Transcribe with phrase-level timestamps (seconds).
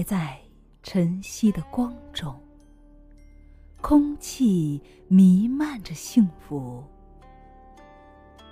[0.00, 0.40] 开在
[0.82, 2.34] 晨曦的光中，
[3.82, 6.82] 空气弥漫着幸福，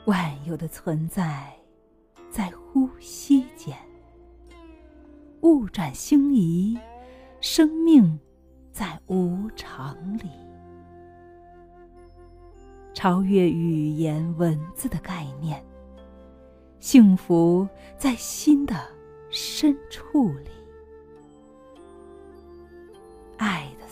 [0.05, 1.51] 万有的存在
[2.31, 3.75] 在呼吸间，
[5.41, 6.79] 物转星移，
[7.41, 8.21] 生命
[8.71, 10.29] 在无常里，
[12.93, 15.65] 超越语言文字的概念，
[16.79, 18.75] 幸福在心的
[19.31, 20.51] 深处里。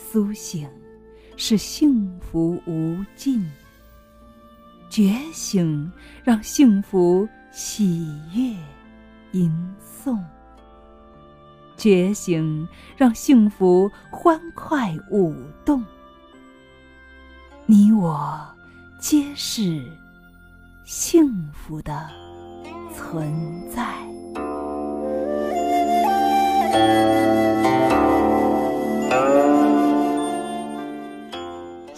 [0.09, 0.69] 苏醒，
[1.35, 3.45] 是幸福无尽。
[4.89, 5.91] 觉醒，
[6.23, 8.55] 让幸福喜悦
[9.33, 9.51] 吟
[9.83, 10.17] 诵。
[11.75, 15.35] 觉醒，让幸福欢快舞
[15.65, 15.83] 动。
[17.65, 18.39] 你我
[19.01, 19.83] 皆是
[20.85, 22.09] 幸福的
[22.95, 24.07] 存在。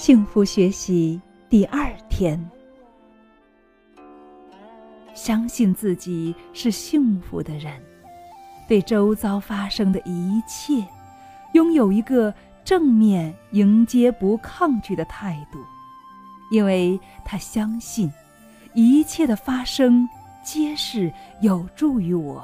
[0.09, 1.21] 幸福学习
[1.51, 2.43] 第二天，
[5.13, 7.79] 相信自己是幸福的人，
[8.67, 10.83] 对周遭发生的一切，
[11.53, 12.33] 拥有一个
[12.65, 15.59] 正面迎接、不抗拒的态度，
[16.49, 18.11] 因为他相信，
[18.73, 20.09] 一切的发生
[20.43, 22.43] 皆是有助于我。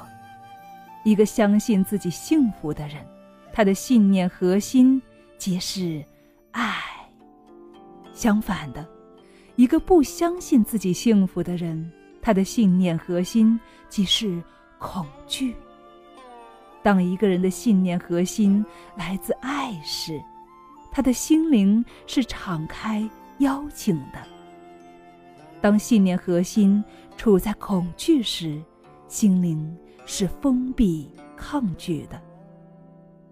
[1.02, 3.04] 一个相信自己幸福的人，
[3.52, 5.02] 他的信念核心
[5.36, 6.04] 皆是
[6.52, 6.95] 爱。
[8.16, 8.84] 相反的，
[9.56, 11.92] 一个不相信自己幸福的人，
[12.22, 14.42] 他的信念核心即是
[14.78, 15.54] 恐惧。
[16.82, 18.64] 当一个人的信念核心
[18.96, 20.18] 来自爱时，
[20.90, 23.06] 他的心灵是敞开
[23.40, 24.18] 邀请的；
[25.60, 26.82] 当信念核心
[27.18, 28.62] 处在恐惧时，
[29.08, 29.76] 心灵
[30.06, 32.18] 是封闭抗拒的。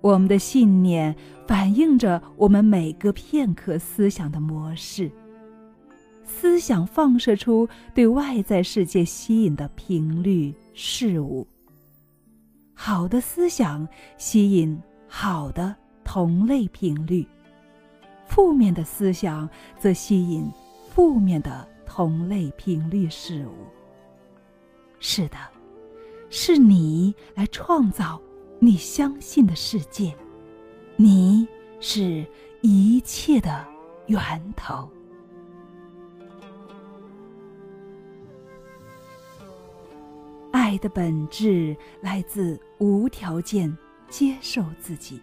[0.05, 1.17] 我们的信念
[1.47, 5.11] 反映着我们每个片刻思想的模式。
[6.27, 11.47] 思想放射出对外在世界吸引的频率事物。
[12.75, 13.89] 好的思想
[14.19, 14.79] 吸引
[15.09, 17.27] 好的同类频率，
[18.27, 19.49] 负面的思想
[19.81, 20.47] 则吸引
[20.91, 23.55] 负面的同类频率事物。
[25.01, 25.39] 是的，
[26.29, 28.21] 是你来创造。
[28.59, 30.15] 你相信的世界，
[30.97, 31.47] 你
[31.81, 32.27] 是
[32.63, 33.67] 一切的
[34.07, 34.19] 源
[34.57, 34.89] 头。
[40.51, 43.77] 爱的本质来自无条件
[44.09, 45.21] 接受自己。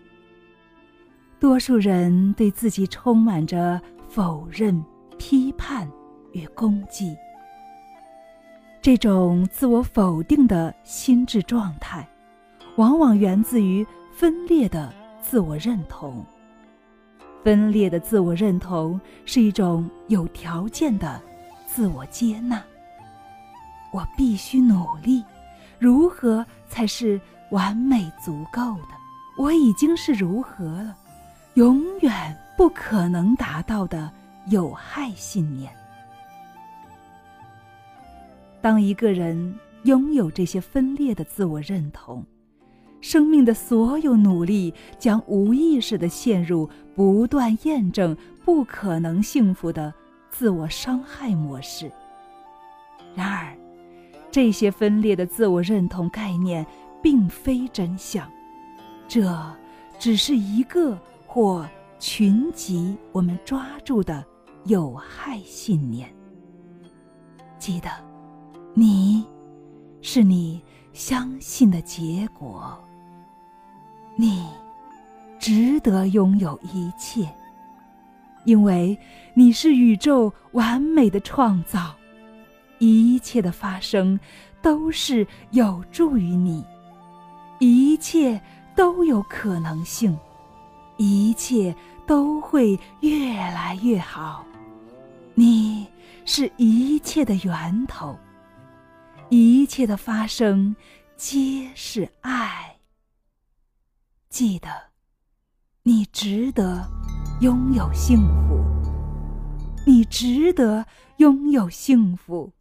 [1.40, 4.86] 多数人对自己充满着否认、
[5.18, 5.90] 批判
[6.34, 7.18] 与攻击，
[8.82, 12.08] 这种自我否定的心智状态。
[12.78, 16.26] 往往源自于分裂的自我认同。
[17.44, 21.22] 分裂的自我认同是一种有条件的
[21.66, 22.62] 自我接纳。
[23.92, 25.24] 我必须努力，
[25.80, 28.90] 如何才是完美足够的？
[29.38, 30.96] 我已经是如何了？
[31.56, 34.10] 永远不可能达到的
[34.48, 35.70] 有害信念。
[38.62, 42.24] 当一个人拥有这些分裂的自我认同，
[43.02, 49.94] 生命的所有努力将无意识的陷入不断验证不可能幸福的
[50.30, 51.92] 自我伤害模式。
[53.14, 53.58] 然而，
[54.32, 56.66] 这些分裂的自我认同概念
[57.02, 58.30] 并非真相，
[59.08, 59.36] 这
[60.00, 61.68] 只是一个或
[62.00, 64.24] 群集我们抓住的
[64.66, 66.08] 有害信念。
[67.58, 67.90] 记得，
[68.74, 69.26] 你
[70.02, 70.62] 是你
[70.94, 72.80] 相信的结果。
[74.22, 74.46] 你
[75.40, 77.28] 值得拥有一切，
[78.46, 78.96] 因为
[79.34, 81.96] 你是宇宙完美的创造，
[82.78, 84.20] 一切的发生
[84.62, 86.64] 都是有助于你，
[87.58, 88.40] 一切
[88.76, 90.16] 都有可能性，
[90.98, 91.76] 一切
[92.06, 94.46] 都会越来越好。
[95.34, 95.88] 你
[96.26, 98.16] 是一切的源头，
[99.30, 100.76] 一切的发生
[101.18, 102.68] 皆是爱。
[104.32, 104.70] 记得，
[105.84, 106.90] 你值得
[107.42, 108.18] 拥有幸
[108.48, 108.64] 福。
[109.86, 110.86] 你值得
[111.18, 112.54] 拥有幸福。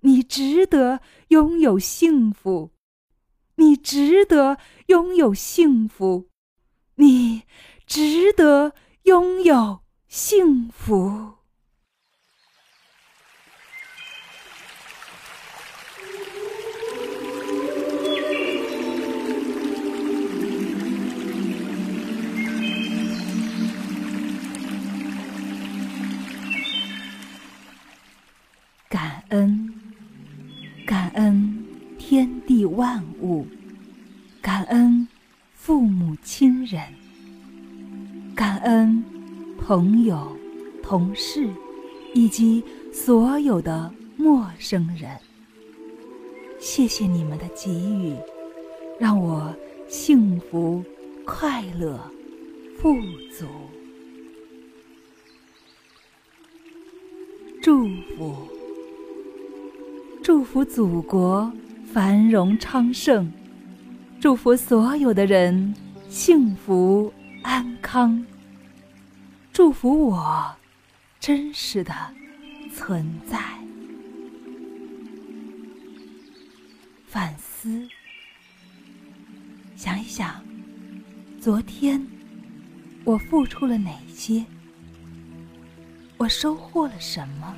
[0.00, 2.72] 你值得拥有幸福。
[3.54, 4.58] 你值得
[4.88, 6.28] 拥有幸福。
[6.96, 7.44] 你
[7.86, 8.74] 值得
[9.04, 11.38] 拥有幸福。
[28.92, 29.72] 感恩，
[30.84, 31.64] 感恩
[31.98, 33.46] 天地万物，
[34.42, 35.08] 感恩
[35.54, 36.82] 父母亲人，
[38.36, 39.02] 感恩
[39.58, 40.36] 朋友、
[40.82, 41.48] 同事
[42.12, 42.62] 以及
[42.92, 45.18] 所有的陌生人。
[46.60, 48.14] 谢谢你们的给予，
[49.00, 49.56] 让我
[49.88, 50.84] 幸福、
[51.24, 51.98] 快乐、
[52.76, 53.00] 富
[53.38, 53.46] 足。
[57.62, 58.48] 祝福，
[60.22, 61.52] 祝福祖国
[61.92, 63.28] 繁荣昌盛，
[64.20, 65.74] 祝福所有的人
[66.08, 68.24] 幸福安康，
[69.52, 70.54] 祝福我
[71.18, 71.92] 真实的
[72.72, 73.36] 存在。
[77.08, 77.88] 反思，
[79.74, 80.40] 想一想，
[81.40, 82.00] 昨天
[83.02, 84.44] 我付出了哪些？
[86.16, 87.52] 我收获了什么？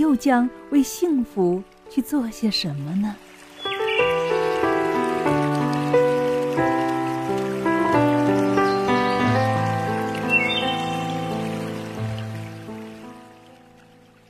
[0.00, 3.14] 又将为幸福去做些什么呢？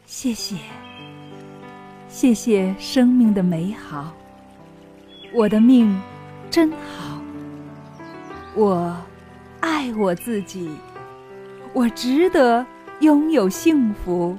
[0.06, 0.56] 谢谢，
[2.08, 4.12] 谢谢生命的美好。
[5.32, 5.96] 我的命
[6.50, 7.22] 真好，
[8.56, 8.96] 我
[9.60, 10.68] 爱我自己，
[11.72, 12.66] 我值得
[12.98, 14.36] 拥有幸福。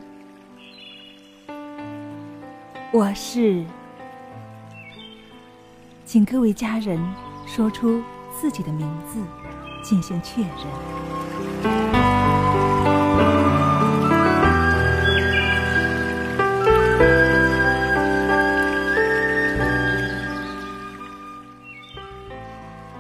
[2.93, 3.63] 我是，
[6.05, 6.99] 请各位家人
[7.47, 8.03] 说出
[8.38, 9.17] 自己的名字，
[9.81, 10.51] 进行确认。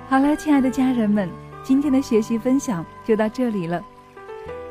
[0.07, 1.29] 好了，亲爱的家人们，
[1.63, 3.83] 今天的学习分享就到这里了。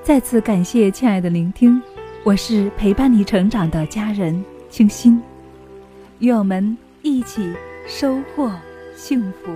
[0.02, 1.78] 再次感谢亲爱的聆听，
[2.25, 5.20] 我是陪伴你成长的家人清新，
[6.20, 7.52] 与我们一起
[7.88, 8.50] 收获
[8.94, 9.50] 幸福。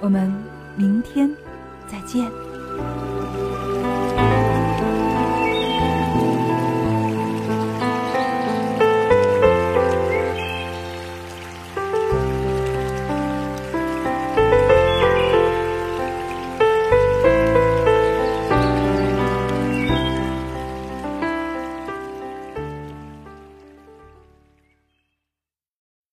[0.00, 0.32] 我们
[0.74, 1.30] 明天
[1.86, 3.11] 再见。